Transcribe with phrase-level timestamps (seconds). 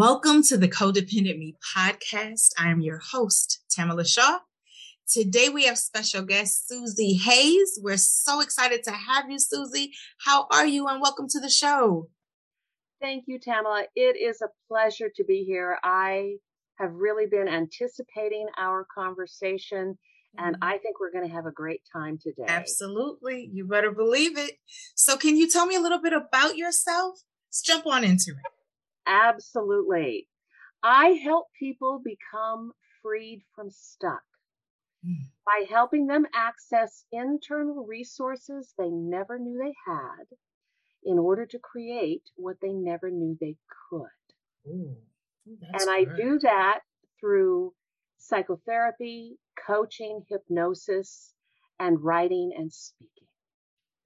[0.00, 2.52] Welcome to the Codependent Me podcast.
[2.58, 4.38] I am your host, Tamala Shaw.
[5.06, 7.78] Today we have special guest Susie Hayes.
[7.82, 9.92] We're so excited to have you, Susie.
[10.24, 10.86] How are you?
[10.86, 12.08] And welcome to the show.
[12.98, 13.82] Thank you, Tamala.
[13.94, 15.76] It is a pleasure to be here.
[15.84, 16.36] I
[16.78, 19.98] have really been anticipating our conversation,
[20.38, 20.64] and mm-hmm.
[20.64, 22.44] I think we're going to have a great time today.
[22.48, 23.50] Absolutely.
[23.52, 24.52] You better believe it.
[24.94, 27.18] So, can you tell me a little bit about yourself?
[27.48, 28.59] Let's jump on into it.
[29.06, 30.28] Absolutely.
[30.82, 34.22] I help people become freed from stuck
[35.06, 35.24] mm.
[35.44, 40.26] by helping them access internal resources they never knew they had
[41.04, 43.56] in order to create what they never knew they
[43.90, 44.70] could.
[44.70, 44.96] Ooh,
[45.46, 46.80] and I do that
[47.18, 47.72] through
[48.18, 51.32] psychotherapy, coaching, hypnosis,
[51.78, 53.28] and writing and speaking.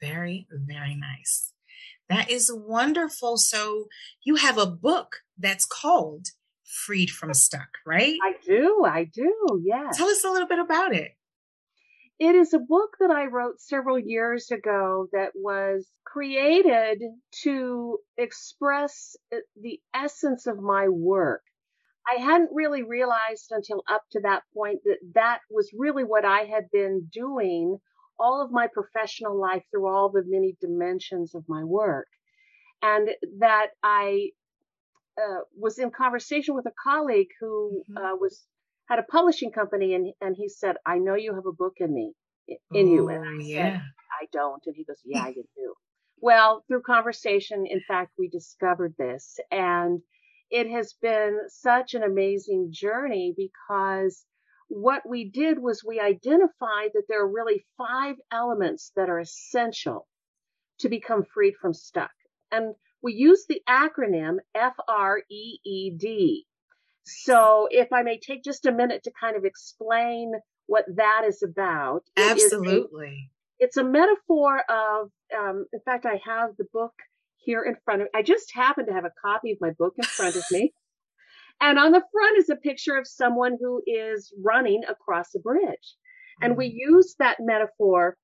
[0.00, 1.53] Very, very nice.
[2.09, 3.37] That is wonderful.
[3.37, 3.87] So
[4.23, 6.27] you have a book that's called
[6.65, 8.17] Freed from Stuck, right?
[8.23, 8.85] I do.
[8.87, 9.63] I do.
[9.65, 9.91] Yeah.
[9.93, 11.12] Tell us a little bit about it.
[12.19, 17.03] It is a book that I wrote several years ago that was created
[17.43, 21.43] to express uh, the essence of my work.
[22.07, 26.41] I hadn't really realized until up to that point that that was really what I
[26.41, 27.79] had been doing
[28.19, 32.07] all of my professional life through all the many dimensions of my work.
[32.83, 34.31] And that I
[35.17, 37.97] uh, was in conversation with a colleague who mm-hmm.
[37.97, 38.44] uh, was
[38.88, 41.94] had a publishing company, and and he said, "I know you have a book in
[41.94, 42.12] me,
[42.72, 43.72] in you." And I yeah.
[43.72, 43.83] said,
[44.21, 45.75] "I don't," and he goes, "Yeah, I do."
[46.21, 50.00] Well, through conversation, in fact, we discovered this, and
[50.50, 54.25] it has been such an amazing journey because
[54.75, 60.09] what we did was we identified that there are really five elements that are essential
[60.81, 62.11] to become freed from stuck.
[62.51, 66.45] And we use the acronym F R E E D.
[67.05, 70.33] So if I may take just a minute to kind of explain
[70.67, 72.03] what that is about.
[72.17, 73.31] Absolutely.
[73.59, 76.95] It a, it's a metaphor of, um, in fact, I have the book
[77.37, 78.11] here in front of me.
[78.19, 80.73] I just happen to have a copy of my book in front of me.
[81.60, 85.97] And on the front is a picture of someone who is running across a bridge.
[86.42, 86.75] And we mm.
[86.75, 88.16] use that metaphor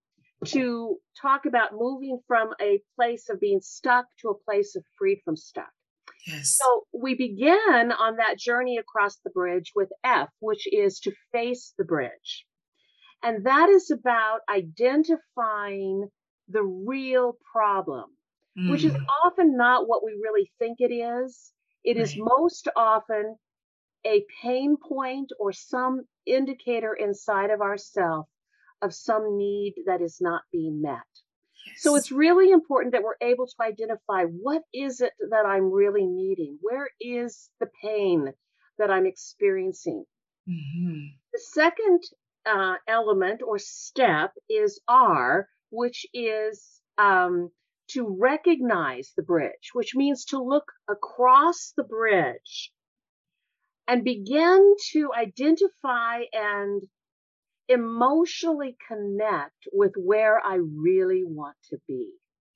[0.46, 5.20] to talk about moving from a place of being stuck to a place of freed
[5.24, 5.70] from stuck.
[6.26, 6.56] Yes.
[6.56, 11.72] So we begin on that journey across the bridge with F, which is to face
[11.78, 12.46] the bridge.
[13.22, 16.08] And that is about identifying
[16.48, 18.04] the real problem,
[18.58, 18.70] mm.
[18.70, 19.04] which is mm.
[19.24, 21.52] often not what we really think it is.
[21.84, 22.02] It right.
[22.02, 23.36] is most often
[24.06, 28.26] a pain point or some indicator inside of ourself
[28.82, 30.98] of some need that is not being met.
[31.66, 31.82] Yes.
[31.82, 36.06] So it's really important that we're able to identify what is it that I'm really
[36.06, 36.58] needing?
[36.62, 38.32] Where is the pain
[38.78, 40.04] that I'm experiencing?
[40.48, 40.98] Mm-hmm.
[41.32, 42.00] The second
[42.46, 47.50] uh, element or step is R, which is um,
[47.90, 52.72] to recognize the bridge, which means to look across the bridge
[53.86, 56.82] and begin to identify and
[57.68, 62.10] emotionally connect with where I really want to be.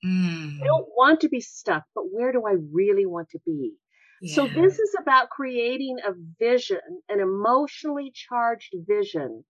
[0.05, 0.61] Mm.
[0.61, 3.73] I don't want to be stuck, but where do I really want to be?
[4.21, 4.35] Yeah.
[4.35, 6.79] So this is about creating a vision,
[7.09, 9.43] an emotionally charged vision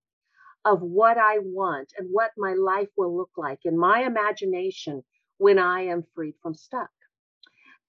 [0.64, 5.04] of what I want and what my life will look like in my imagination
[5.38, 6.90] when I am freed from stuck.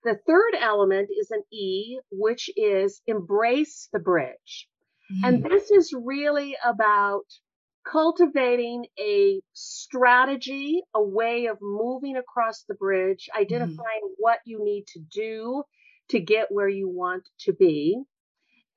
[0.05, 4.69] The third element is an E, which is embrace the bridge.
[5.13, 5.29] Mm.
[5.29, 7.25] And this is really about
[7.85, 14.15] cultivating a strategy, a way of moving across the bridge, identifying mm.
[14.19, 15.63] what you need to do
[16.11, 18.01] to get where you want to be,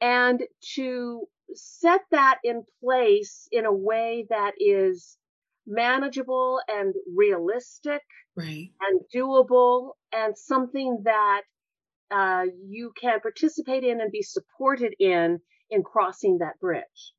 [0.01, 0.42] and
[0.75, 5.18] to set that in place in a way that is
[5.68, 8.02] manageable and realistic
[8.36, 8.70] right.
[8.82, 11.42] and doable and something that
[12.12, 15.40] uh, you can participate in and be supported in
[15.70, 17.14] in crossing that bridge.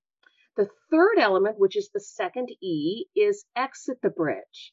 [0.57, 4.73] The third element, which is the second E, is exit the bridge.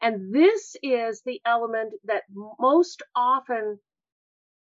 [0.00, 3.78] And this is the element that most often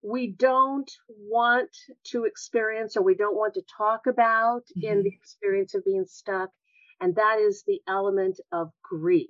[0.01, 1.69] we don't want
[2.07, 4.88] to experience or we don't want to talk about mm-hmm.
[4.88, 6.50] in the experience of being stuck.
[7.01, 9.30] And that is the element of grief.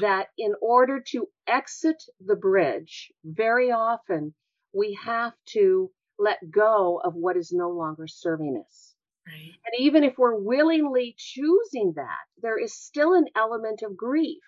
[0.00, 4.34] That in order to exit the bridge, very often
[4.72, 8.94] we have to let go of what is no longer serving us.
[9.26, 9.52] Right.
[9.66, 14.42] And even if we're willingly choosing that, there is still an element of grief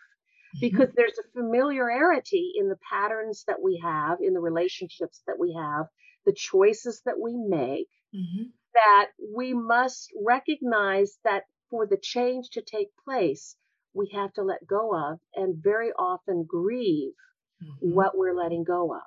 [0.57, 0.61] mm-hmm.
[0.61, 5.55] because there's a familiarity in the patterns that we have, in the relationships that we
[5.55, 5.87] have,
[6.27, 8.45] the choices that we make, mm-hmm.
[8.75, 13.57] that we must recognize that for the change to take place,
[13.95, 17.15] we have to let go of and very often grieve
[17.61, 17.93] mm-hmm.
[17.93, 19.03] what we're letting go of.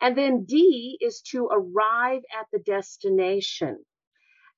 [0.00, 3.84] And then D is to arrive at the destination.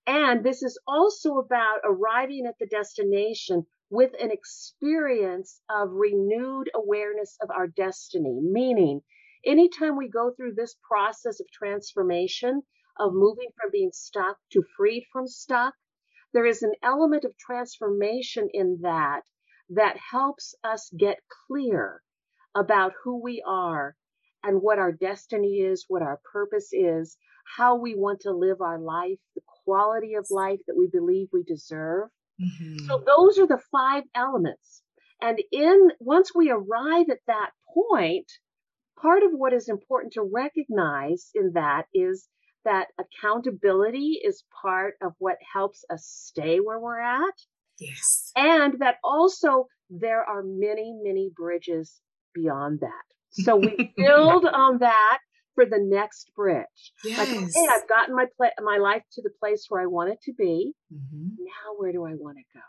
[0.06, 7.36] And this is also about arriving at the destination with an experience of renewed awareness
[7.42, 8.38] of our destiny.
[8.40, 9.00] Meaning,
[9.44, 12.62] anytime we go through this process of transformation,
[13.00, 15.74] of moving from being stuck to freed from stuck,
[16.32, 19.22] there is an element of transformation in that
[19.70, 22.02] that helps us get clear
[22.54, 23.96] about who we are
[24.42, 27.16] and what our destiny is, what our purpose is,
[27.56, 31.42] how we want to live our life, the quality of life that we believe we
[31.44, 32.08] deserve.
[32.40, 32.86] Mm-hmm.
[32.86, 34.82] So those are the five elements.
[35.20, 38.30] And in once we arrive at that point,
[39.00, 42.28] part of what is important to recognize in that is
[42.64, 47.34] that accountability is part of what helps us stay where we're at.
[47.78, 48.30] Yes.
[48.36, 52.00] And that also there are many, many bridges
[52.34, 52.90] beyond that.
[53.30, 55.18] So we build on that
[55.54, 56.92] for the next bridge.
[57.04, 57.18] Yes.
[57.18, 60.20] Like, hey, I've gotten my pla- my life to the place where I want it
[60.22, 60.72] to be.
[60.92, 61.44] Mm-hmm.
[61.44, 62.64] Now, where do I want to go?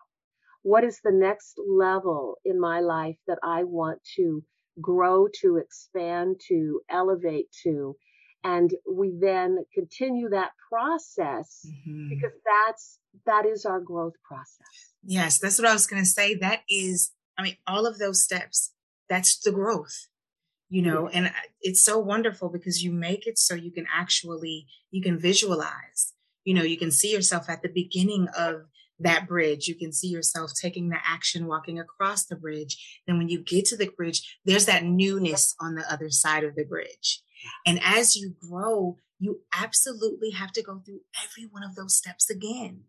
[0.63, 4.43] What is the next level in my life that I want to
[4.81, 7.95] grow to, expand to, elevate to?
[8.43, 12.09] And we then continue that process mm-hmm.
[12.09, 14.93] because that's that is our growth process.
[15.03, 16.35] Yes, that's what I was going to say.
[16.35, 18.73] That is, I mean, all of those steps.
[19.09, 20.07] That's the growth
[20.73, 21.31] you know and
[21.61, 26.13] it's so wonderful because you make it so you can actually you can visualize
[26.43, 28.63] you know you can see yourself at the beginning of
[28.99, 33.29] that bridge you can see yourself taking the action walking across the bridge then when
[33.29, 37.21] you get to the bridge there's that newness on the other side of the bridge
[37.65, 42.29] and as you grow you absolutely have to go through every one of those steps
[42.29, 42.83] again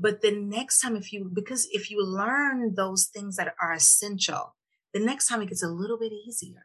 [0.00, 4.54] but the next time if you because if you learn those things that are essential
[4.94, 6.62] the next time it gets a little bit easier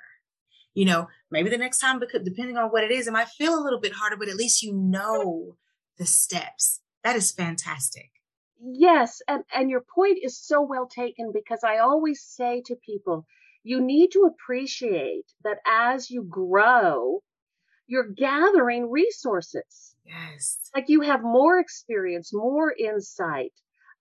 [0.77, 3.57] you know, maybe the next time, because depending on what it is, it might feel
[3.57, 5.57] a little bit harder, but at least you know
[5.97, 6.81] the steps.
[7.03, 8.11] That is fantastic.
[8.61, 13.25] Yes, and, and your point is so well taken because I always say to people,
[13.67, 17.21] you need to appreciate that as you grow,
[17.85, 19.93] you're gathering resources.
[20.05, 20.59] Yes.
[20.73, 23.51] Like you have more experience, more insight,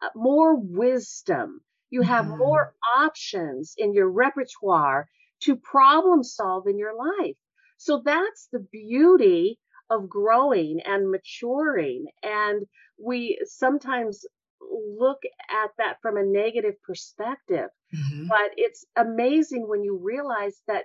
[0.01, 1.63] uh, more wisdom.
[1.91, 2.39] You have mm.
[2.39, 5.09] more options in your repertoire
[5.41, 7.37] to problem solve in your life.
[7.77, 9.59] So that's the beauty
[9.91, 12.07] of growing and maturing.
[12.23, 12.67] And
[13.05, 14.25] we sometimes
[14.61, 15.19] look
[15.51, 17.69] at that from a negative perspective.
[17.97, 18.27] Mm-hmm.
[18.29, 20.85] But it's amazing when you realize that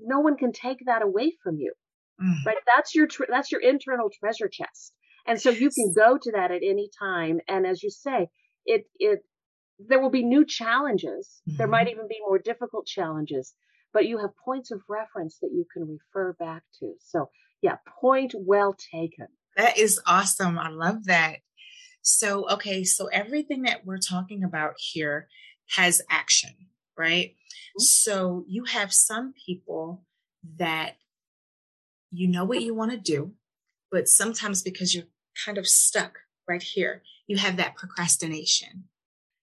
[0.00, 1.72] no one can take that away from you.
[2.20, 2.46] Mm-hmm.
[2.46, 2.56] Right?
[2.74, 4.92] That's your tre- that's your internal treasure chest.
[5.26, 7.40] And so you can go to that at any time.
[7.46, 8.28] And as you say,
[8.64, 9.20] it it
[9.78, 11.40] there will be new challenges.
[11.48, 11.58] Mm-hmm.
[11.58, 11.90] There might mm-hmm.
[11.90, 13.54] even be more difficult challenges,
[13.92, 16.94] but you have points of reference that you can refer back to.
[17.00, 17.30] So,
[17.62, 19.28] yeah, point well taken.
[19.56, 20.58] That is awesome.
[20.58, 21.38] I love that.
[22.02, 25.28] So, okay, so everything that we're talking about here
[25.76, 26.50] has action,
[26.96, 27.30] right?
[27.30, 27.82] Mm-hmm.
[27.82, 30.04] So, you have some people
[30.58, 30.96] that
[32.10, 33.32] you know what you want to do,
[33.90, 35.04] but sometimes because you're
[35.44, 38.84] kind of stuck right here, you have that procrastination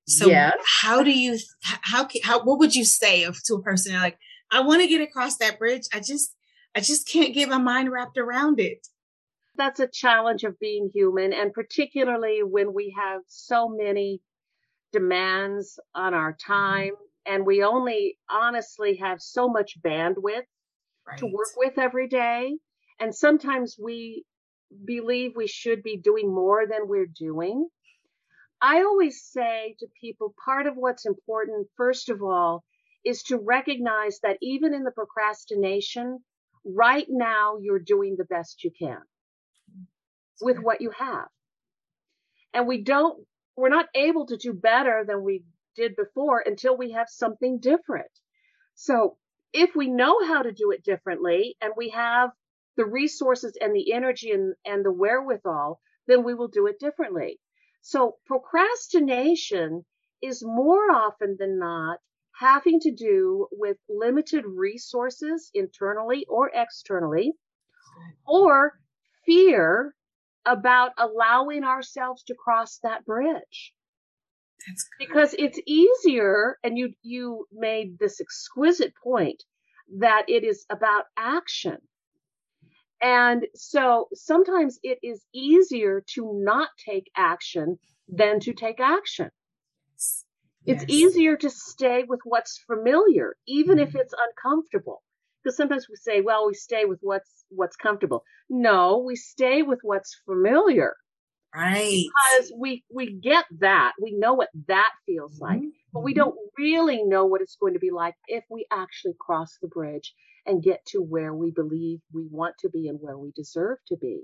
[0.08, 0.53] so yes.
[0.82, 4.17] how do you how how what would you say of to a person like
[4.51, 5.88] I want to get across that bridge.
[5.94, 6.36] I just
[6.75, 8.88] I just can't get my mind wrapped around it.
[9.58, 14.22] That's a challenge of being human and particularly when we have so many
[14.95, 16.93] demands on our time
[17.25, 20.47] and we only honestly have so much bandwidth
[21.07, 21.17] right.
[21.17, 22.53] to work with every day
[22.99, 24.23] and sometimes we
[24.85, 27.67] believe we should be doing more than we're doing
[28.61, 32.63] I always say to people part of what's important, first of all,
[33.03, 36.19] is to recognize that even in the procrastination,
[36.65, 39.01] right now you're doing the best you can
[40.41, 41.27] with what you have.
[42.53, 43.25] And we don't,
[43.55, 45.43] we're not able to do better than we
[45.75, 48.12] did before until we have something different.
[48.75, 49.17] So
[49.53, 52.31] if we know how to do it differently and we have
[52.77, 57.39] the resources and the energy and, and the wherewithal, then we will do it differently.
[57.81, 59.85] So procrastination
[60.21, 62.00] is more often than not
[62.38, 67.31] having to do with limited resources internally or externally,
[68.27, 68.74] or
[69.25, 69.95] fear
[70.45, 73.73] about allowing ourselves to cross that bridge.
[74.99, 79.43] because it's easier, and you you made this exquisite point
[79.99, 81.77] that it is about action.
[83.01, 89.29] And so sometimes it is easier to not take action than to take action.
[90.65, 90.89] It's yes.
[90.89, 93.87] easier to stay with what's familiar, even mm-hmm.
[93.87, 95.03] if it's uncomfortable.
[95.45, 98.23] Because sometimes we say, well, we stay with what's what's comfortable.
[98.49, 100.95] No, we stay with what's familiar.
[101.55, 102.03] Right.
[102.33, 103.93] Because we we get that.
[104.01, 105.59] We know what that feels like.
[105.59, 105.69] Mm-hmm.
[105.93, 109.57] But we don't really know what it's going to be like if we actually cross
[109.61, 110.13] the bridge
[110.47, 113.97] and get to where we believe we want to be and where we deserve to
[113.97, 114.23] be.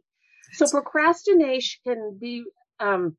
[0.54, 2.44] So procrastination can be
[2.80, 3.16] um,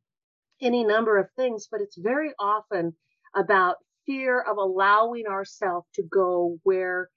[0.60, 2.94] any number of things, but it's very often
[3.34, 7.08] about fear of allowing ourselves to go where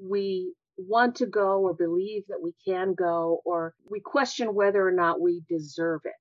[0.00, 4.92] we want to go or believe that we can go, or we question whether or
[4.92, 6.12] not we deserve it.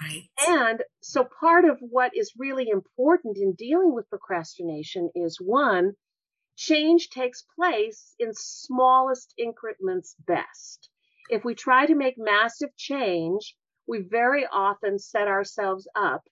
[0.00, 0.28] Right.
[0.48, 5.92] And so part of what is really important in dealing with procrastination is one,
[6.56, 10.88] change takes place in smallest increments best.
[11.28, 13.54] If we try to make massive change,
[13.86, 16.22] we very often set ourselves up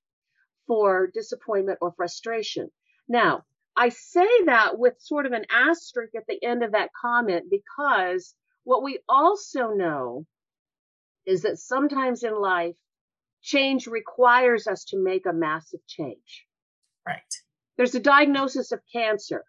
[0.66, 2.70] for disappointment or frustration.
[3.08, 3.44] Now,
[3.78, 8.34] I say that with sort of an asterisk at the end of that comment because
[8.64, 10.26] what we also know
[11.24, 12.74] is that sometimes in life,
[13.40, 16.44] change requires us to make a massive change.
[17.06, 17.22] Right.
[17.76, 19.44] There's a diagnosis of cancer.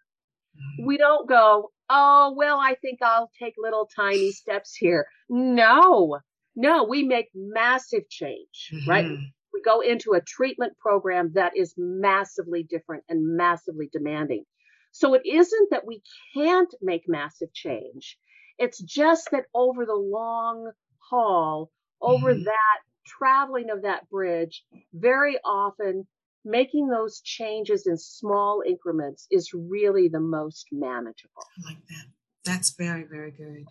[0.56, 0.86] Mm-hmm.
[0.86, 5.08] We don't go, oh, well, I think I'll take little tiny steps here.
[5.28, 6.20] No,
[6.54, 8.90] no, we make massive change, mm-hmm.
[8.90, 9.06] right?
[9.52, 14.44] We go into a treatment program that is massively different and massively demanding.
[14.92, 16.02] So it isn't that we
[16.34, 18.18] can't make massive change.
[18.58, 22.44] It's just that over the long haul, over mm-hmm.
[22.44, 26.06] that traveling of that bridge, very often
[26.44, 31.44] making those changes in small increments is really the most manageable.
[31.64, 32.06] I like that.
[32.44, 33.66] That's very, very good.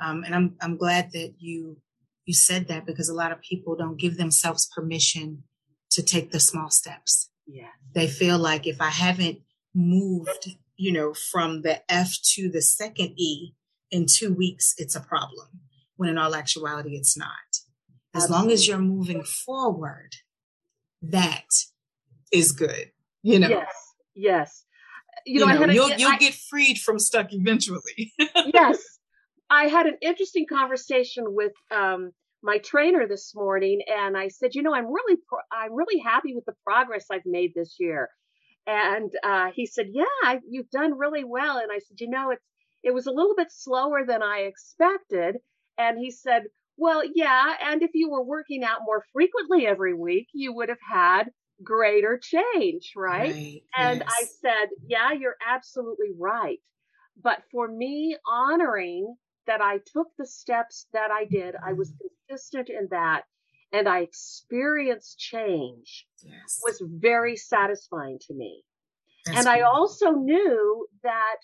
[0.00, 1.76] Um, and I'm I'm glad that you
[2.26, 5.44] you said that because a lot of people don't give themselves permission
[5.90, 7.30] to take the small steps.
[7.46, 7.70] Yeah.
[7.94, 9.38] They feel like if I haven't
[9.74, 13.54] moved, you know, from the F to the second E
[13.90, 15.46] in two weeks, it's a problem.
[15.96, 17.28] When in all actuality, it's not.
[18.14, 18.44] As Absolutely.
[18.44, 20.16] long as you're moving forward,
[21.02, 21.46] that
[22.32, 22.90] is good.
[23.22, 23.48] You know.
[23.48, 23.72] Yes.
[24.14, 24.64] Yes.
[25.24, 28.12] You know, you know you'll, you'll I, get freed from stuck eventually.
[28.18, 28.95] yes.
[29.50, 32.12] I had an interesting conversation with um,
[32.42, 36.34] my trainer this morning, and I said, you know, I'm really, pro- I'm really happy
[36.34, 38.08] with the progress I've made this year.
[38.66, 41.58] And uh, he said, yeah, I, you've done really well.
[41.58, 42.42] And I said, you know, it's
[42.82, 45.36] it was a little bit slower than I expected.
[45.76, 46.44] And he said,
[46.76, 50.78] well, yeah, and if you were working out more frequently every week, you would have
[50.88, 51.30] had
[51.62, 53.32] greater change, right?
[53.32, 54.08] right and yes.
[54.08, 56.58] I said, yeah, you're absolutely right.
[57.20, 61.54] But for me, honoring that I took the steps that I did.
[61.64, 61.92] I was
[62.28, 63.24] consistent in that
[63.72, 66.60] and I experienced change yes.
[66.64, 68.62] was very satisfying to me.
[69.24, 71.36] That's and I also knew that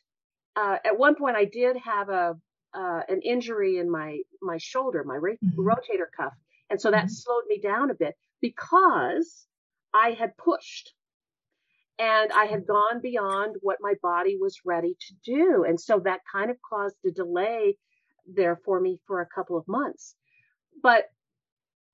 [0.54, 2.34] uh, at one point I did have a
[2.74, 5.60] uh, an injury in my my shoulder, my mm-hmm.
[5.60, 6.32] rotator cuff,
[6.70, 7.08] and so that mm-hmm.
[7.08, 9.46] slowed me down a bit because
[9.92, 10.94] I had pushed
[11.98, 16.20] and I had gone beyond what my body was ready to do, and so that
[16.30, 17.76] kind of caused a delay
[18.26, 20.14] there for me for a couple of months.
[20.82, 21.04] But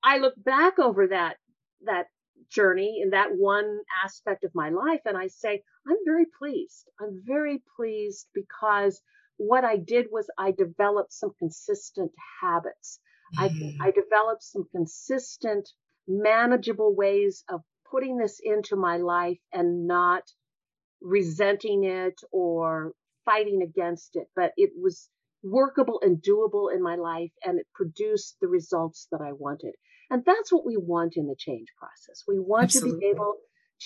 [0.03, 1.37] I look back over that
[1.85, 2.07] that
[2.49, 6.89] journey in that one aspect of my life and I say, I'm very pleased.
[6.99, 9.01] I'm very pleased because
[9.37, 12.99] what I did was I developed some consistent habits.
[13.37, 13.81] Mm-hmm.
[13.81, 15.69] I, I developed some consistent,
[16.07, 20.23] manageable ways of putting this into my life and not
[21.01, 22.93] resenting it or
[23.25, 24.27] fighting against it.
[24.35, 25.09] But it was
[25.43, 29.73] workable and doable in my life and it produced the results that I wanted.
[30.09, 32.23] And that's what we want in the change process.
[32.27, 32.91] We want Absolutely.
[32.91, 33.35] to be able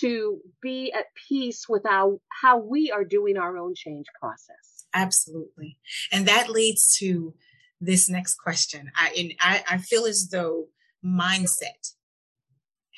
[0.00, 4.86] to be at peace with our, how we are doing our own change process.
[4.92, 5.78] Absolutely.
[6.10, 7.34] And that leads to
[7.80, 8.90] this next question.
[8.96, 10.68] I, and I, I feel as though
[11.04, 11.92] mindset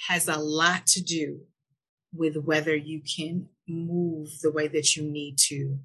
[0.08, 1.40] has a lot to do
[2.14, 5.78] with whether you can move the way that you need to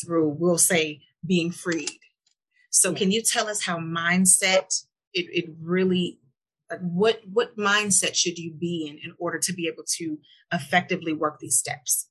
[0.00, 1.98] through, we'll say, being freed.
[2.70, 6.20] So, can you tell us how mindset it, it really
[6.70, 10.18] like what what mindset should you be in in order to be able to
[10.52, 12.08] effectively work these steps?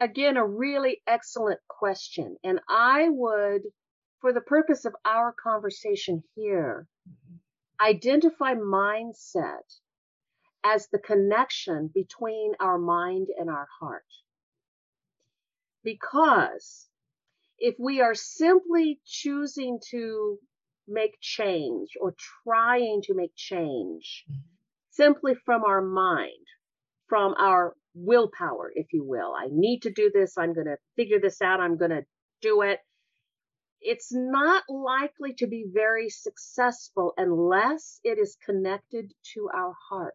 [0.00, 3.62] Again, a really excellent question, and I would,
[4.20, 7.36] for the purpose of our conversation here, mm-hmm.
[7.84, 9.64] identify mindset
[10.64, 14.04] as the connection between our mind and our heart.
[15.82, 16.88] Because
[17.58, 20.38] if we are simply choosing to
[20.86, 24.40] make change or trying to make change mm-hmm.
[24.90, 26.46] simply from our mind,
[27.08, 31.20] from our willpower, if you will, I need to do this, I'm going to figure
[31.20, 32.04] this out, I'm going to
[32.40, 32.80] do it.
[33.80, 40.14] It's not likely to be very successful unless it is connected to our heart.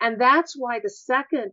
[0.00, 1.52] And that's why the second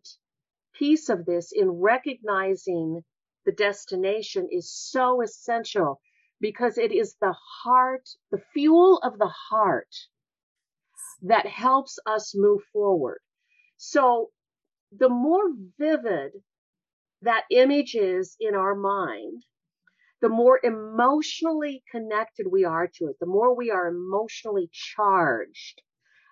[0.78, 3.04] piece of this in recognizing
[3.46, 6.00] the destination is so essential
[6.42, 9.94] because it is the heart, the fuel of the heart
[11.22, 13.20] that helps us move forward.
[13.78, 14.32] So
[14.98, 15.44] the more
[15.80, 16.32] vivid
[17.22, 19.44] that image is in our mind,
[20.22, 25.82] the more emotionally connected we are to it, the more we are emotionally charged,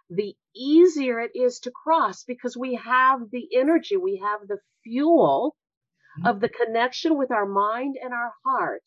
[0.09, 5.55] the easier it is to cross because we have the energy, we have the fuel
[6.19, 6.27] mm-hmm.
[6.27, 8.83] of the connection with our mind and our heart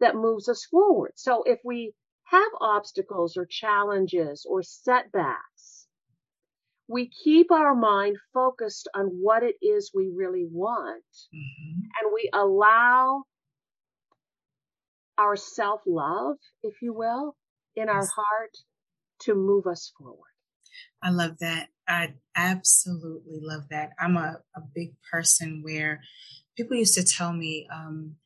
[0.00, 1.12] that moves us forward.
[1.16, 5.86] So if we have obstacles or challenges or setbacks,
[6.88, 11.04] we keep our mind focused on what it is we really want
[11.34, 11.80] mm-hmm.
[12.00, 13.22] and we allow
[15.18, 17.36] our self love, if you will,
[17.76, 18.56] in our heart
[19.20, 20.31] to move us forward.
[21.02, 21.68] I love that.
[21.88, 23.90] I absolutely love that.
[23.98, 26.00] I'm a, a big person where
[26.56, 28.16] people used to tell me um,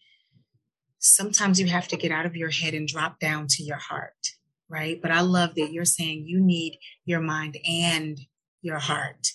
[0.99, 4.15] sometimes you have to get out of your head and drop down to your heart,
[4.69, 5.00] right?
[5.00, 8.19] But I love that you're saying you need your mind and
[8.63, 9.28] your heart,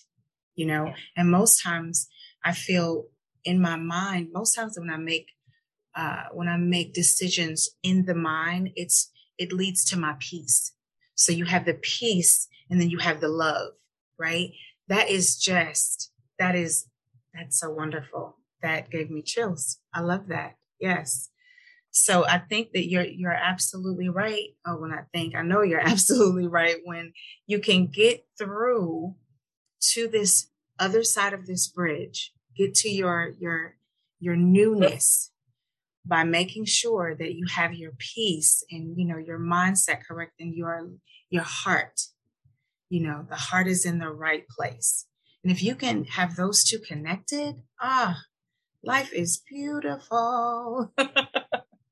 [0.56, 0.94] you know?
[1.16, 2.08] And most times
[2.44, 3.06] I feel
[3.44, 5.28] in my mind, most times when I make
[5.94, 10.72] uh, when I make decisions in the mind, it's it leads to my peace.
[11.16, 13.74] So you have the peace and then you have the love,
[14.18, 14.52] right?
[14.88, 16.88] That is just, that is,
[17.34, 18.38] that's so wonderful.
[18.64, 19.80] That gave me chills.
[19.94, 20.56] I love that.
[20.80, 21.30] Yes.
[21.92, 24.56] So I think that you're you're absolutely right.
[24.66, 27.14] Oh, when I think I know you're absolutely right when
[27.48, 29.16] you can get through
[29.92, 30.48] to this
[30.80, 33.76] other side of this bridge, get to your your
[34.20, 35.32] your newness
[36.06, 40.56] by making sure that you have your peace and you know your mindset correct and
[40.56, 40.90] your
[41.30, 42.02] your heart
[42.92, 45.08] you know, the heart is in the right place.
[45.44, 48.20] And if you can have those two connected, ah,
[48.84, 50.92] life is beautiful.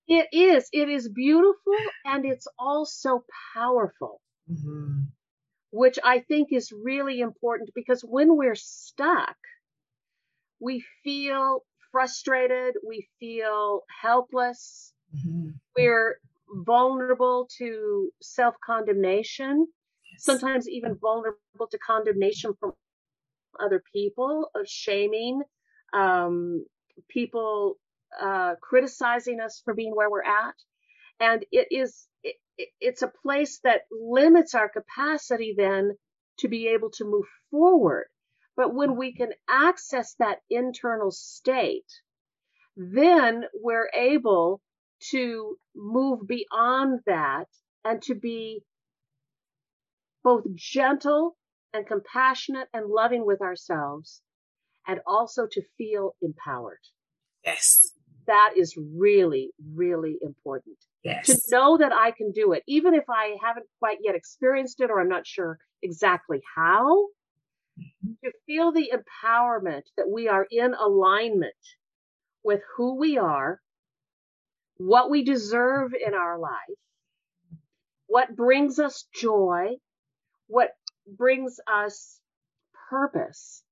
[0.07, 0.67] it is.
[0.73, 3.23] It is beautiful and it's also
[3.55, 4.19] powerful,
[4.51, 5.03] mm-hmm.
[5.71, 9.37] which I think is really important because when we're stuck,
[10.59, 15.51] we feel frustrated, we feel helpless, mm-hmm.
[15.77, 16.19] we're
[16.65, 19.65] vulnerable to self condemnation
[20.19, 22.73] sometimes even vulnerable to condemnation from
[23.59, 25.41] other people, of shaming,
[25.93, 26.65] um,
[27.09, 27.75] people
[28.21, 30.55] uh, criticizing us for being where we're at.
[31.19, 32.35] And it is, it,
[32.79, 35.91] it's a place that limits our capacity then
[36.39, 38.05] to be able to move forward.
[38.55, 41.89] But when we can access that internal state,
[42.75, 44.61] then we're able
[45.11, 47.47] to move beyond that
[47.85, 48.63] and to be
[50.23, 51.35] both gentle
[51.73, 54.21] and compassionate and loving with ourselves,
[54.87, 56.79] and also to feel empowered.
[57.45, 57.91] Yes.
[58.27, 60.77] That is really, really important.
[61.03, 61.27] Yes.
[61.27, 64.89] To know that I can do it, even if I haven't quite yet experienced it
[64.89, 67.07] or I'm not sure exactly how,
[67.79, 68.11] mm-hmm.
[68.23, 71.53] to feel the empowerment that we are in alignment
[72.43, 73.61] with who we are,
[74.77, 76.51] what we deserve in our life,
[78.07, 79.75] what brings us joy,
[80.49, 80.71] what
[81.07, 82.19] brings us
[82.89, 83.63] purpose.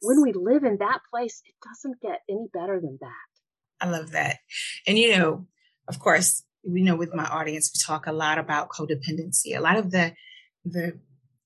[0.00, 3.86] When we live in that place, it doesn't get any better than that.
[3.86, 4.38] I love that.
[4.86, 5.46] And you know,
[5.88, 9.56] of course, we know with my audience, we talk a lot about codependency.
[9.56, 10.14] A lot of the
[10.64, 10.98] the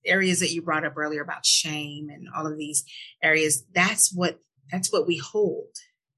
[0.05, 2.85] areas that you brought up earlier about shame and all of these
[3.23, 4.39] areas, that's what
[4.71, 5.69] that's what we hold.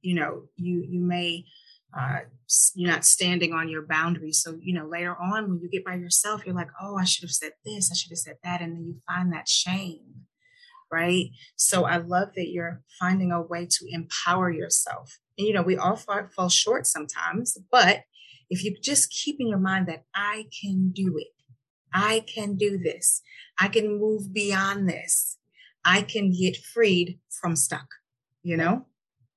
[0.00, 1.44] You know, you you may
[1.96, 2.20] uh,
[2.74, 4.42] you're not standing on your boundaries.
[4.42, 7.24] So, you know, later on when you get by yourself, you're like, oh, I should
[7.24, 8.60] have said this, I should have said that.
[8.60, 10.26] And then you find that shame.
[10.90, 11.30] right?
[11.56, 15.18] So I love that you're finding a way to empower yourself.
[15.36, 18.00] And, you know, we all fall, fall short sometimes, but
[18.50, 21.28] if you just keep in your mind that I can do it,
[21.92, 23.22] I can do this,
[23.58, 25.38] I can move beyond this,
[25.84, 27.88] I can get freed from stuck,
[28.42, 28.86] you know,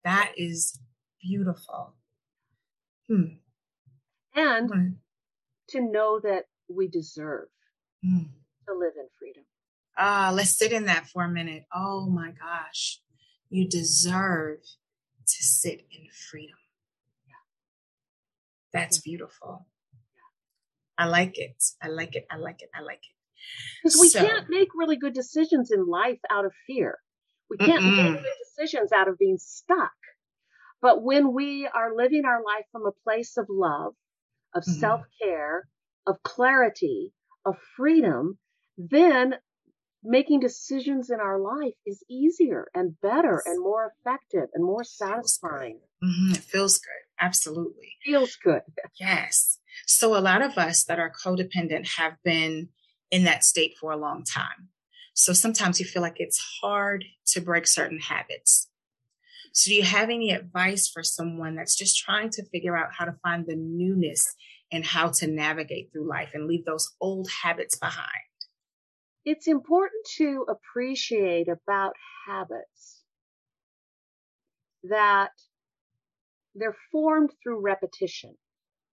[0.03, 0.79] that is
[1.21, 1.95] beautiful.
[3.11, 3.23] Hmm.
[4.35, 4.87] And hmm.
[5.69, 7.49] to know that we deserve
[8.01, 8.23] hmm.
[8.67, 9.43] to live in freedom.
[9.97, 11.65] Ah, let's sit in that for a minute.
[11.73, 13.01] Oh my gosh.
[13.49, 14.59] You deserve
[15.27, 16.55] to sit in freedom.
[17.27, 17.33] Yeah.
[18.79, 19.11] That's yeah.
[19.11, 19.67] beautiful.
[20.15, 21.05] Yeah.
[21.05, 21.61] I like it.
[21.81, 22.25] I like it.
[22.31, 22.69] I like it.
[22.73, 23.83] I like it.
[23.83, 26.99] Because we so, can't make really good decisions in life out of fear.
[27.49, 28.13] We can't mm-mm.
[28.13, 29.91] make good decisions out of being stuck.
[30.81, 33.93] But when we are living our life from a place of love,
[34.55, 34.79] of mm-hmm.
[34.79, 35.67] self care,
[36.07, 37.13] of clarity,
[37.45, 38.37] of freedom,
[38.77, 39.35] then
[40.03, 45.79] making decisions in our life is easier and better and more effective and more satisfying.
[46.03, 46.33] Mm-hmm.
[46.33, 46.89] It feels good.
[47.19, 47.93] Absolutely.
[48.03, 48.61] Feels good.
[48.99, 49.59] yes.
[49.85, 52.69] So, a lot of us that are codependent have been
[53.11, 54.69] in that state for a long time.
[55.13, 58.70] So, sometimes you feel like it's hard to break certain habits.
[59.53, 63.05] So, do you have any advice for someone that's just trying to figure out how
[63.05, 64.25] to find the newness
[64.71, 68.07] and how to navigate through life and leave those old habits behind?
[69.25, 71.93] It's important to appreciate about
[72.27, 73.03] habits
[74.83, 75.31] that
[76.55, 78.35] they're formed through repetition.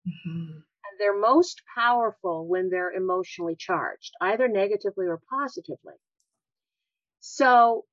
[0.08, 0.52] Mm-hmm.
[0.58, 5.94] And they're most powerful when they're emotionally charged, either negatively or positively.
[7.20, 7.86] So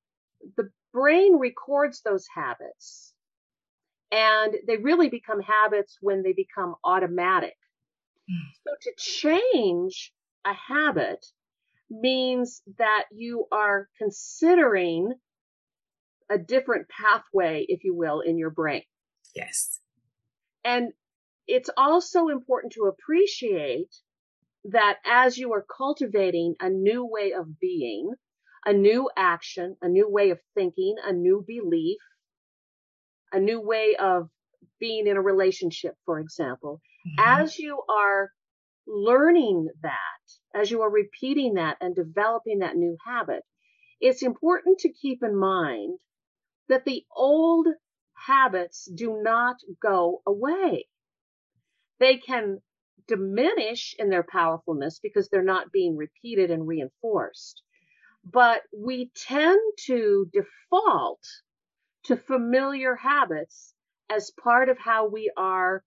[0.57, 3.13] the brain records those habits
[4.11, 7.57] and they really become habits when they become automatic.
[8.31, 8.47] Mm.
[8.65, 10.13] So to change
[10.45, 11.25] a habit
[11.91, 15.13] means that you are considering
[16.29, 18.83] a different pathway, if you will, in your brain.
[19.35, 19.81] Yes.
[20.63, 20.93] And
[21.45, 23.93] it's also important to appreciate
[24.71, 28.13] that as you are cultivating a new way of being,
[28.65, 31.99] a new action, a new way of thinking, a new belief,
[33.31, 34.29] a new way of
[34.79, 37.41] being in a relationship, for example, mm-hmm.
[37.41, 38.31] as you are
[38.87, 43.43] learning that, as you are repeating that and developing that new habit,
[43.99, 45.99] it's important to keep in mind
[46.67, 47.67] that the old
[48.27, 50.85] habits do not go away.
[51.99, 52.61] They can
[53.07, 57.61] diminish in their powerfulness because they're not being repeated and reinforced
[58.25, 61.23] but we tend to default
[62.05, 63.73] to familiar habits
[64.09, 65.83] as part of how we are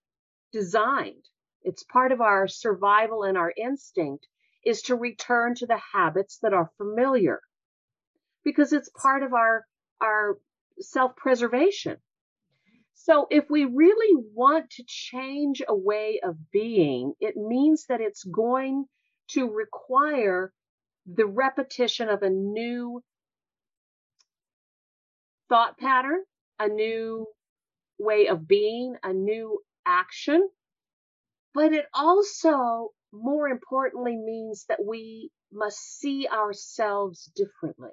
[0.51, 1.25] designed.
[1.63, 4.27] It's part of our survival and our instinct
[4.65, 7.41] is to return to the habits that are familiar
[8.43, 9.65] because it's part of our,
[10.01, 10.37] our
[10.79, 11.97] self-preservation.
[12.93, 18.23] So if we really want to change a way of being, it means that it's
[18.23, 18.85] going
[19.29, 20.53] to require
[21.15, 23.01] the repetition of a new
[25.49, 26.23] thought pattern,
[26.59, 27.25] a new
[27.97, 30.47] way of being, a new action.
[31.53, 37.91] But it also, more importantly, means that we must see ourselves differently.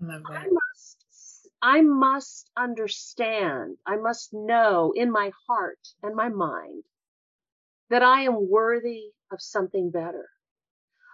[0.00, 0.22] That.
[0.28, 6.84] I must, I must understand, I must know in my heart and my mind
[7.90, 10.28] that I am worthy of something better.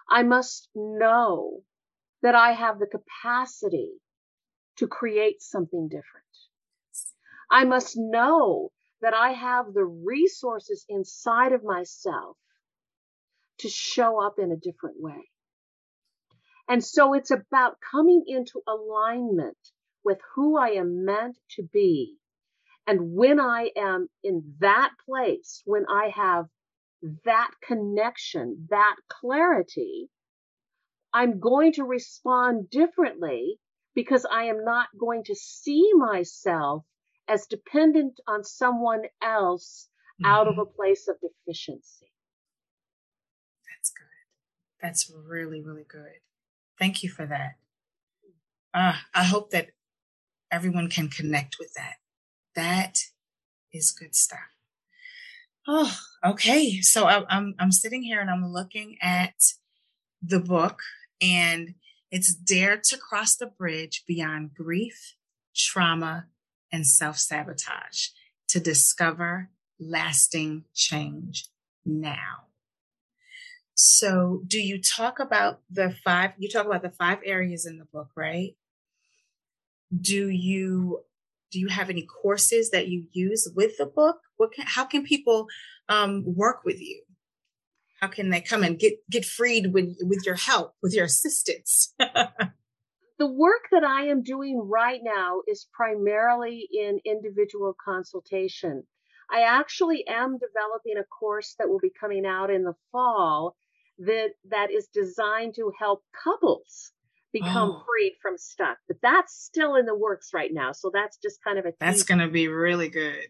[0.08, 1.62] I must know
[2.22, 3.92] that I have the capacity
[4.78, 6.24] to create something different.
[7.50, 12.36] I must know that I have the resources inside of myself
[13.58, 15.28] to show up in a different way.
[16.68, 19.56] And so it's about coming into alignment
[20.04, 22.16] with who I am meant to be.
[22.86, 26.46] And when I am in that place, when I have
[27.24, 30.08] that connection, that clarity,
[31.12, 33.58] I'm going to respond differently
[33.94, 36.84] because I am not going to see myself
[37.28, 39.88] as dependent on someone else
[40.20, 40.30] mm-hmm.
[40.30, 40.60] out of mm-hmm.
[40.60, 42.12] a place of deficiency.
[43.74, 44.82] That's good.
[44.82, 46.20] That's really, really good.
[46.78, 47.56] Thank you for that.
[48.74, 49.68] Uh, I hope that
[50.50, 51.94] everyone can connect with that.
[52.54, 52.98] That
[53.72, 54.55] is good stuff.
[55.66, 56.80] Oh, okay.
[56.80, 59.34] So I, I'm I'm sitting here and I'm looking at
[60.22, 60.80] the book,
[61.20, 61.74] and
[62.10, 65.14] it's Dare to Cross the Bridge Beyond Grief,
[65.54, 66.26] Trauma,
[66.72, 68.08] and Self Sabotage
[68.48, 69.50] to Discover
[69.80, 71.48] Lasting Change
[71.84, 72.46] Now.
[73.74, 76.32] So, do you talk about the five?
[76.38, 78.54] You talk about the five areas in the book, right?
[80.00, 81.00] Do you
[81.50, 84.18] do you have any courses that you use with the book?
[84.36, 85.46] What can, how can people
[85.88, 87.02] um, work with you?
[88.00, 91.94] How can they come and get get freed with with your help, with your assistance?
[91.98, 98.82] the work that I am doing right now is primarily in individual consultation.
[99.30, 103.56] I actually am developing a course that will be coming out in the fall
[103.98, 106.92] that that is designed to help couples
[107.32, 107.82] become oh.
[107.86, 108.78] freed from stuck.
[108.88, 110.72] But that's still in the works right now.
[110.72, 113.28] So that's just kind of a That's going to be really good.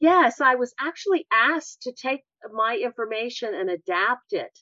[0.00, 4.56] Yes, I was actually asked to take my information and adapt it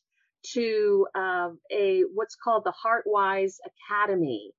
[0.53, 3.57] to uh, a what's called the Heartwise
[3.91, 4.53] Academy.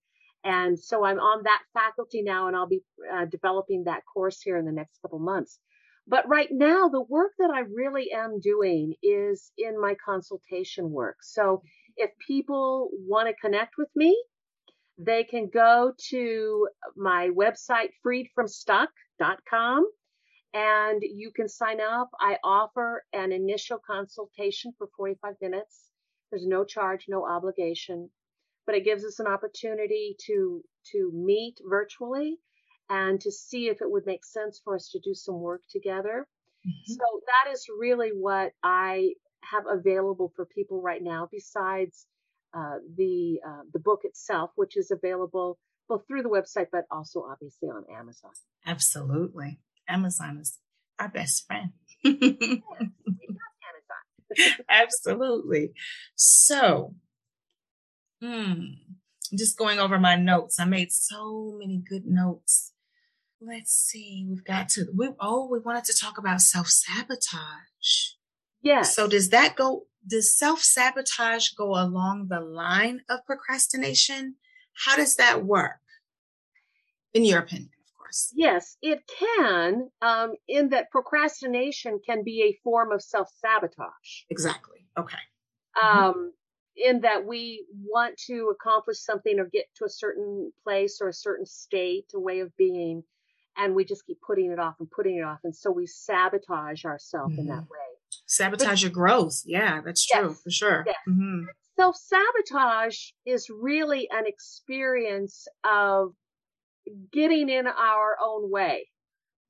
[0.44, 4.58] And so I'm on that faculty now, and I'll be uh, developing that course here
[4.58, 5.60] in the next couple months.
[6.08, 11.18] But right now, the work that I really am doing is in my consultation work.
[11.22, 11.64] So
[11.98, 14.18] if people want to connect with me,
[14.98, 19.86] they can go to my website, freedfromstuck.com,
[20.58, 22.10] and you can sign up.
[22.20, 25.84] I offer an initial consultation for 45 minutes.
[26.32, 28.10] There's no charge, no obligation,
[28.66, 32.38] but it gives us an opportunity to to meet virtually
[32.90, 36.28] and to see if it would make sense for us to do some work together.
[36.66, 36.94] Mm-hmm.
[36.94, 42.08] So that is really what I have available for people right now, besides
[42.54, 47.26] uh, the uh, the book itself, which is available both through the website but also
[47.32, 48.32] obviously on Amazon.
[48.66, 50.58] Absolutely, Amazon is
[51.00, 51.72] our best friend.
[54.70, 55.72] Absolutely.
[56.16, 56.96] So,
[58.22, 58.56] hmm,
[59.36, 60.60] just going over my notes.
[60.60, 62.74] I made so many good notes
[63.42, 68.14] let's see, we've got to we oh, we wanted to talk about self-sabotage.
[68.62, 68.96] Yes.
[68.96, 74.36] So does that go does self-sabotage go along the line of procrastination?
[74.86, 75.80] How does that work?
[77.14, 77.72] In your opinion,
[78.18, 78.34] of.
[78.36, 84.24] Yes, it can, um, in that procrastination can be a form of self-sabotage.
[84.30, 84.86] Exactly.
[84.98, 85.18] Okay.
[85.82, 86.28] Um, mm-hmm
[86.80, 91.14] in that we want to accomplish something or get to a certain place or a
[91.14, 93.02] certain state, a way of being,
[93.58, 96.86] and we just keep putting it off and putting it off and so we sabotage
[96.86, 97.42] ourselves mm-hmm.
[97.42, 97.72] in that mm-hmm.
[97.72, 100.96] way sabotage but, your growth yeah that's true yes, for sure yes.
[101.10, 101.44] mm-hmm.
[101.76, 106.14] self-sabotage is really an experience of
[107.12, 108.88] getting in our own way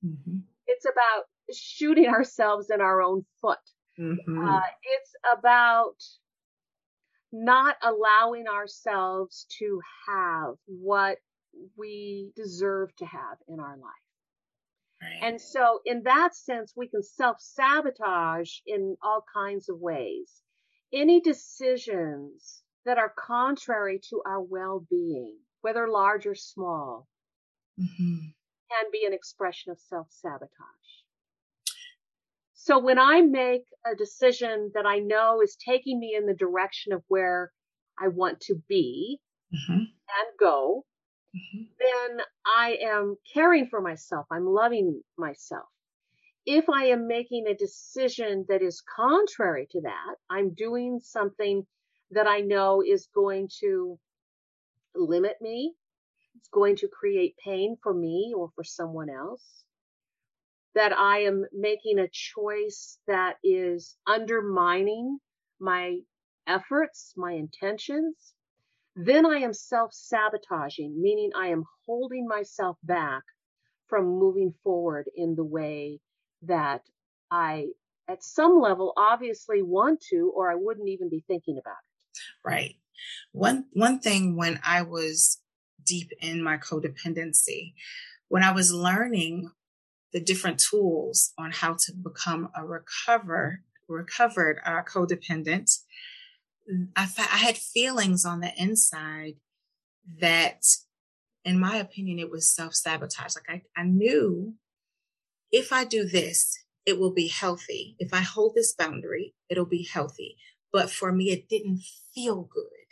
[0.05, 0.37] mm-hmm.
[0.67, 3.57] it's about shooting ourselves in our own foot
[3.99, 4.47] mm-hmm.
[4.47, 5.95] uh, it's about
[7.31, 11.17] not allowing ourselves to have what
[11.75, 13.91] we deserve to have in our life.
[15.01, 15.19] Right.
[15.29, 20.41] And so, in that sense, we can self sabotage in all kinds of ways.
[20.91, 27.07] Any decisions that are contrary to our well being, whether large or small,
[27.79, 28.15] mm-hmm.
[28.71, 30.51] can be an expression of self sabotage.
[32.53, 36.91] So, when I make a decision that I know is taking me in the direction
[36.91, 37.51] of where
[37.99, 39.19] I want to be
[39.53, 39.79] mm-hmm.
[39.79, 40.85] and go,
[41.35, 41.63] mm-hmm.
[41.79, 44.25] then I am caring for myself.
[44.31, 45.67] I'm loving myself.
[46.45, 51.65] If I am making a decision that is contrary to that, I'm doing something
[52.11, 53.99] that I know is going to
[54.95, 55.73] limit me.
[56.37, 59.63] It's going to create pain for me or for someone else.
[60.75, 65.17] That I am making a choice that is undermining
[65.59, 65.97] my
[66.45, 68.33] efforts, my intentions,
[68.95, 73.23] then I am self sabotaging, meaning I am holding myself back
[73.87, 75.99] from moving forward in the way
[76.43, 76.81] that
[77.29, 77.67] I,
[78.07, 82.19] at some level, obviously want to, or I wouldn't even be thinking about it.
[82.43, 82.75] Right.
[83.31, 85.36] One one thing when I was
[85.83, 87.73] deep in my codependency,
[88.27, 89.51] when I was learning
[90.13, 95.79] the different tools on how to become a recover recovered uh, codependent,
[96.95, 99.35] I, I had feelings on the inside
[100.19, 100.63] that,
[101.45, 103.35] in my opinion, it was self sabotage.
[103.35, 104.55] Like I, I knew
[105.51, 107.95] if I do this, it will be healthy.
[107.99, 110.37] If I hold this boundary, it'll be healthy.
[110.71, 111.81] But for me, it didn't
[112.13, 112.86] feel good.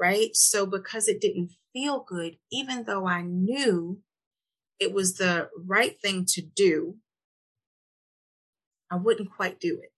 [0.00, 0.34] Right.
[0.34, 4.00] So because it didn't feel good, even though I knew
[4.78, 6.96] it was the right thing to do,
[8.90, 9.90] I wouldn't quite do it.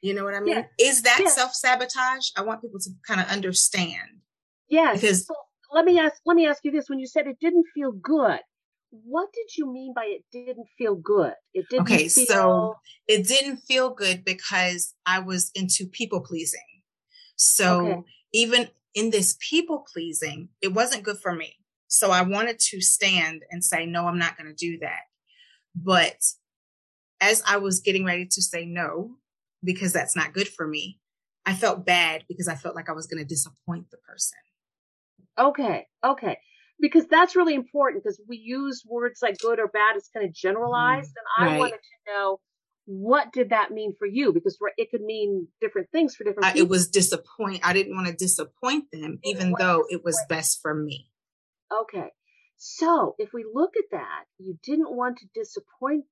[0.00, 0.56] You know what I mean?
[0.56, 0.64] Yeah.
[0.78, 1.28] Is that yeah.
[1.28, 2.30] self sabotage?
[2.36, 4.20] I want people to kind of understand.
[4.68, 5.00] Yes.
[5.00, 5.34] Because so
[5.72, 8.40] let me ask let me ask you this: when you said it didn't feel good,
[8.90, 11.32] what did you mean by it didn't feel good?
[11.54, 11.96] It didn't feel.
[11.96, 12.26] okay, feel...
[12.26, 12.74] so
[13.08, 16.60] it didn't feel good because I was into people pleasing.
[17.36, 18.00] So okay.
[18.32, 21.54] even in this people pleasing, it wasn't good for me.
[21.86, 25.02] So I wanted to stand and say, no, I'm not going to do that.
[25.76, 26.16] But
[27.20, 29.18] as I was getting ready to say no,
[29.62, 30.98] because that's not good for me,
[31.44, 34.38] I felt bad because I felt like I was going to disappoint the person.
[35.38, 35.86] Okay.
[36.02, 36.38] Okay.
[36.80, 40.34] Because that's really important because we use words like good or bad It's kind of
[40.34, 41.10] generalized.
[41.10, 41.58] Mm, and I right.
[41.58, 42.40] wanted to know
[42.86, 44.32] what did that mean for you?
[44.32, 46.60] Because it could mean different things for different people.
[46.60, 47.60] it was disappoint.
[47.64, 51.10] I didn't want to disappoint them, even though it was best for me.
[51.72, 52.10] Okay.
[52.56, 56.06] So if we look at that, you didn't want to disappoint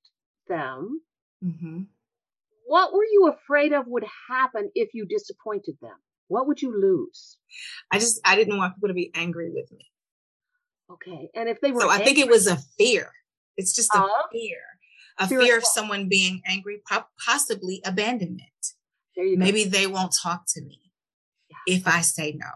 [0.47, 1.01] them.
[1.43, 1.83] Mm-hmm.
[2.67, 5.95] What were you afraid of would happen if you disappointed them?
[6.27, 7.37] What would you lose?
[7.91, 9.85] I just I didn't want people to be angry with me.
[10.91, 11.29] Okay.
[11.35, 13.11] And if they were So I think it was a fear.
[13.57, 14.57] It's just a uh, fear.
[15.17, 16.81] A fear, fear of someone being angry,
[17.25, 18.49] possibly abandonment.
[19.17, 19.69] Maybe go.
[19.69, 20.79] they won't talk to me
[21.49, 21.75] yeah.
[21.75, 22.49] if I say no.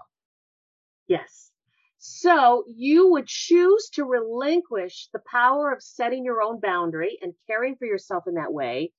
[1.08, 1.52] Yes.
[2.00, 7.76] So you would choose to relinquish the power of setting your own boundary and caring
[7.78, 8.92] for yourself in that way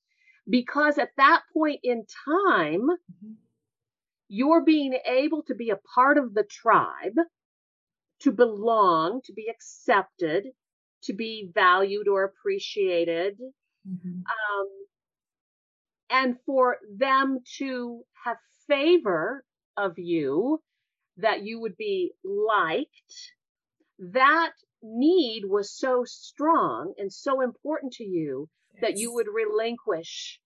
[0.49, 3.33] because at that point in time, mm-hmm.
[4.29, 7.17] you're being able to be a part of the tribe,
[8.21, 10.49] to belong, to be accepted,
[11.05, 13.39] to be valued or appreciated,
[13.89, 14.09] mm-hmm.
[14.09, 14.69] um,
[16.11, 18.37] and for them to have
[18.69, 19.45] favor
[19.77, 20.61] of you,
[21.17, 23.33] that you would be liked.
[23.99, 28.49] That need was so strong and so important to you
[28.81, 30.41] that you would relinquish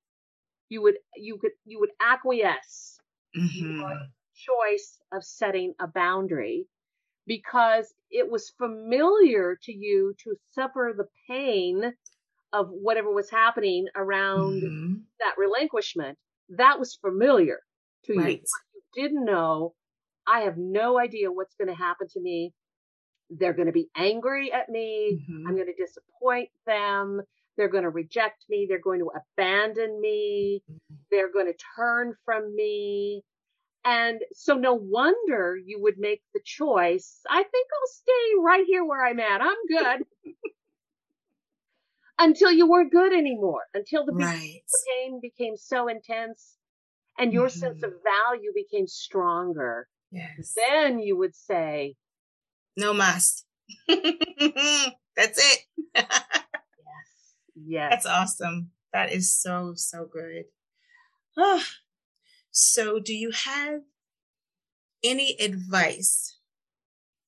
[0.68, 2.98] you would you could you would acquiesce
[3.36, 3.80] mm-hmm.
[3.80, 3.98] your
[4.34, 6.66] choice of setting a boundary
[7.26, 11.92] because it was familiar to you to suffer the pain
[12.52, 14.94] of whatever was happening around mm-hmm.
[15.20, 16.16] that relinquishment
[16.50, 17.58] that was familiar
[18.04, 18.42] to right.
[18.74, 19.74] you you didn't know
[20.26, 22.52] i have no idea what's going to happen to me
[23.30, 25.46] they're going to be angry at me mm-hmm.
[25.48, 27.20] i'm going to disappoint them
[27.56, 28.66] they're going to reject me.
[28.68, 30.62] They're going to abandon me.
[30.70, 30.94] Mm-hmm.
[31.10, 33.22] They're going to turn from me.
[33.84, 37.20] And so no wonder you would make the choice.
[37.28, 39.42] I think I'll stay right here where I'm at.
[39.42, 40.06] I'm good.
[42.18, 44.60] until you weren't good anymore, until the, right.
[44.86, 46.56] pain became so intense
[47.18, 47.58] and your mm-hmm.
[47.58, 49.88] sense of value became stronger.
[50.10, 50.54] Yes.
[50.56, 51.96] Then you would say,
[52.76, 53.44] No mas.
[53.88, 55.58] That's it.
[55.94, 56.08] Yes.
[57.54, 57.90] Yes.
[57.90, 58.70] That's awesome.
[58.92, 60.44] That is so, so good.
[61.36, 61.60] Oh,
[62.54, 63.80] so do you have
[65.02, 66.38] any advice?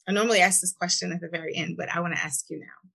[0.09, 2.61] I normally ask this question at the very end, but I want to ask you
[2.61, 2.91] now.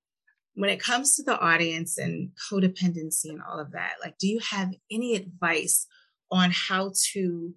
[0.53, 4.39] When it comes to the audience and codependency and all of that, like, do you
[4.49, 5.87] have any advice
[6.31, 7.53] on how to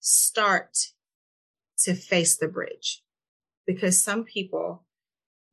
[0.00, 0.76] start
[1.84, 3.02] to face the bridge?
[3.66, 4.84] Because some people,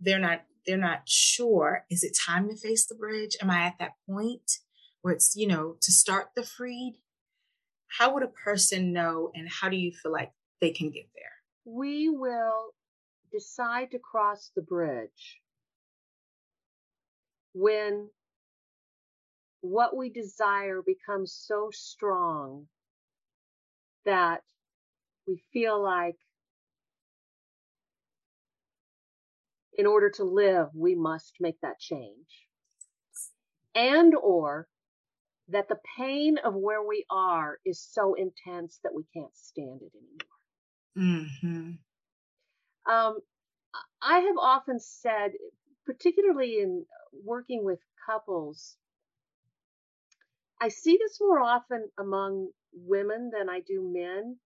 [0.01, 3.77] they're not they're not sure is it time to face the bridge am i at
[3.79, 4.59] that point
[5.01, 6.95] where it's you know to start the freed
[7.97, 10.31] how would a person know and how do you feel like
[10.61, 11.23] they can get there
[11.65, 12.73] we will
[13.31, 15.41] decide to cross the bridge
[17.53, 18.09] when
[19.61, 22.67] what we desire becomes so strong
[24.05, 24.41] that
[25.27, 26.17] we feel like
[29.77, 32.47] in order to live, we must make that change.
[33.73, 34.67] And or
[35.49, 39.91] that the pain of where we are is so intense that we can't stand it
[40.97, 41.27] anymore.
[41.31, 42.91] Mm-hmm.
[42.91, 43.19] Um,
[44.01, 45.31] I have often said,
[45.85, 46.85] particularly in
[47.23, 48.77] working with couples,
[50.61, 54.37] I see this more often among women than I do men,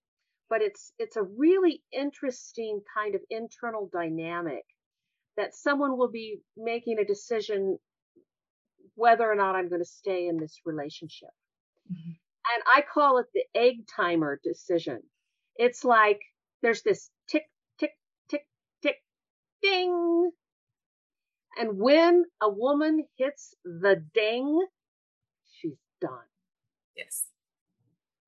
[0.50, 4.66] but it's it's a really interesting kind of internal dynamic
[5.38, 7.78] that someone will be making a decision
[9.00, 11.30] whether or not I'm going to stay in this relationship.
[11.92, 12.12] Mm-hmm.
[12.12, 15.02] And I call it the egg timer decision.
[15.56, 16.20] It's like
[16.62, 17.44] there's this tick,
[17.80, 17.92] tick,
[18.30, 18.46] tick,
[18.82, 18.98] tick,
[19.62, 20.32] ding.
[21.58, 24.66] And when a woman hits the ding,
[25.52, 26.28] she's done.
[26.96, 27.24] Yes.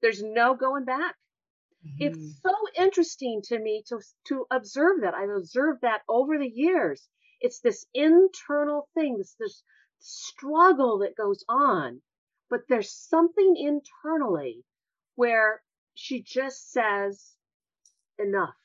[0.01, 1.15] There's no going back.
[1.85, 1.97] Mm-hmm.
[1.99, 5.15] It's so interesting to me to, to observe that.
[5.15, 7.07] I've observed that over the years.
[7.39, 9.63] It's this internal thing, this, this
[10.01, 12.01] struggle that goes on,
[12.49, 14.63] but there's something internally
[15.15, 15.61] where
[15.93, 17.35] she just says,
[18.19, 18.55] enough.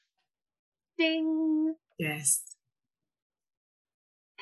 [0.99, 1.75] Ding.
[1.99, 2.43] Yes.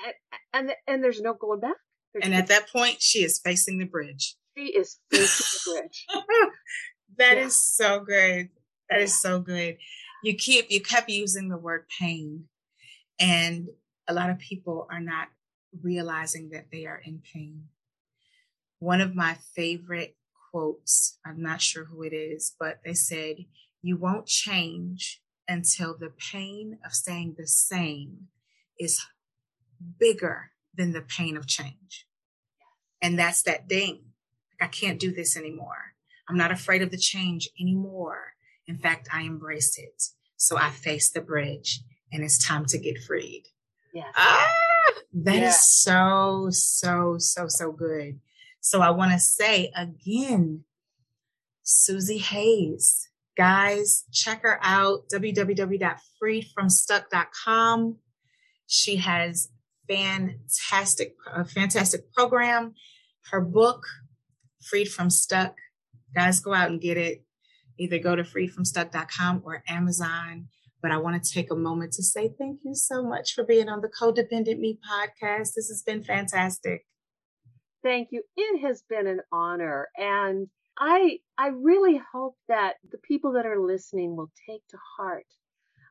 [0.04, 0.14] and
[0.52, 1.76] and and there's no going back.
[2.12, 4.36] There's and at that point, she is facing the bridge.
[4.56, 6.06] She is facing the bridge.
[7.16, 7.44] That yeah.
[7.44, 8.48] is so good.
[8.90, 9.76] That is so good.
[10.24, 12.48] You keep you kept using the word pain,
[13.20, 13.68] and
[14.08, 15.28] a lot of people are not
[15.82, 17.64] realizing that they are in pain.
[18.78, 20.16] One of my favorite
[20.50, 23.46] quotes, I'm not sure who it is, but they said,
[23.82, 28.28] You won't change until the pain of staying the same
[28.78, 29.04] is
[29.98, 32.06] bigger than the pain of change.
[33.02, 34.04] And that's that ding.
[34.60, 35.94] Like, I can't do this anymore.
[36.28, 38.34] I'm not afraid of the change anymore.
[38.66, 40.02] In fact, I embrace it.
[40.36, 41.80] So I face the bridge
[42.12, 43.44] and it's time to get freed.
[43.92, 44.12] Yes.
[44.16, 44.52] Ah,
[45.12, 45.48] that yeah.
[45.48, 48.20] is so, so, so, so good.
[48.60, 50.62] So I want to say again,
[51.62, 57.96] Susie Hayes, guys, check her out, www.freedfromstuck.com.
[58.66, 59.50] She has
[59.88, 62.74] fantastic, a fantastic program.
[63.30, 63.86] Her book,
[64.62, 65.54] Freed from Stuck,
[66.14, 67.22] guys, go out and get it.
[67.78, 70.48] Either go to freedfromstuck.com or Amazon.
[70.84, 73.70] But I want to take a moment to say thank you so much for being
[73.70, 75.54] on the Codependent Me podcast.
[75.56, 76.84] This has been fantastic.
[77.82, 78.22] Thank you.
[78.36, 79.88] It has been an honor.
[79.96, 80.46] And
[80.78, 85.24] I I really hope that the people that are listening will take to heart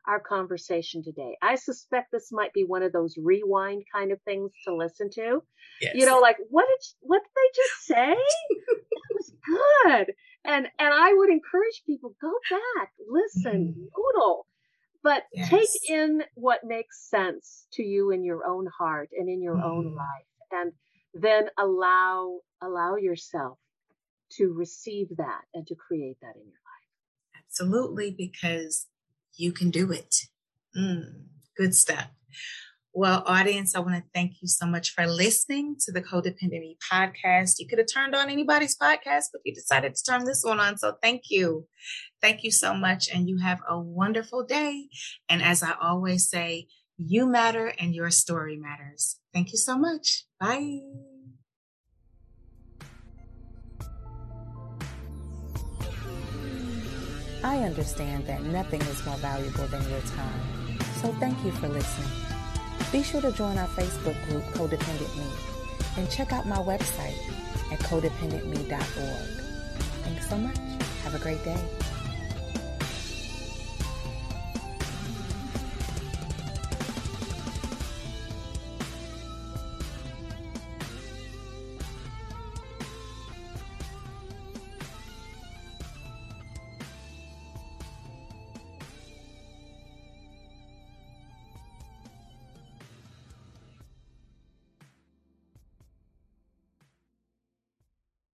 [0.06, 1.36] our conversation today.
[1.42, 5.42] I suspect this might be one of those rewind kind of things to listen to.
[5.80, 5.96] Yes.
[5.96, 8.14] You know, like what did what did they just say?
[8.68, 10.14] that was good.
[10.44, 13.88] And and I would encourage people go back, listen, mm.
[13.96, 14.46] noodle,
[15.04, 15.50] but yes.
[15.50, 19.64] take in what makes sense to you in your own heart and in your mm.
[19.64, 20.72] own life, and
[21.12, 23.58] then allow allow yourself
[24.32, 27.44] to receive that and to create that in your life.
[27.46, 28.86] Absolutely, because
[29.36, 30.14] you can do it.
[30.76, 31.26] Mm,
[31.56, 32.08] good stuff.
[32.96, 36.76] Well, audience, I want to thank you so much for listening to the Codependent Me
[36.92, 37.56] podcast.
[37.58, 40.78] You could have turned on anybody's podcast, but you decided to turn this one on.
[40.78, 41.66] So thank you.
[42.22, 43.08] Thank you so much.
[43.12, 44.90] And you have a wonderful day.
[45.28, 49.18] And as I always say, you matter and your story matters.
[49.32, 50.26] Thank you so much.
[50.38, 50.78] Bye.
[57.42, 60.78] I understand that nothing is more valuable than your time.
[61.02, 62.33] So thank you for listening.
[62.94, 65.26] Be sure to join our Facebook group, Codependent Me,
[65.96, 67.18] and check out my website
[67.72, 68.78] at codependentme.org.
[70.04, 70.56] Thanks so much.
[71.02, 71.58] Have a great day.